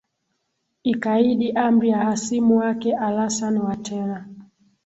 [0.83, 4.25] ikaidi amri ya hasimu wake alasan watera